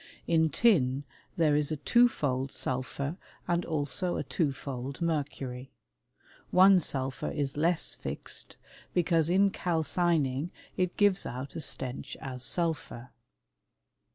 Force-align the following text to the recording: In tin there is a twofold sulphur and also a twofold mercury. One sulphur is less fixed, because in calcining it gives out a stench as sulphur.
In 0.25 0.49
tin 0.49 1.03
there 1.37 1.55
is 1.55 1.71
a 1.71 1.77
twofold 1.77 2.51
sulphur 2.51 3.17
and 3.47 3.63
also 3.63 4.17
a 4.17 4.23
twofold 4.23 4.99
mercury. 4.99 5.69
One 6.49 6.79
sulphur 6.79 7.29
is 7.29 7.55
less 7.55 7.93
fixed, 7.93 8.57
because 8.95 9.29
in 9.29 9.51
calcining 9.51 10.49
it 10.75 10.97
gives 10.97 11.27
out 11.27 11.55
a 11.55 11.61
stench 11.61 12.17
as 12.19 12.43
sulphur. 12.43 13.11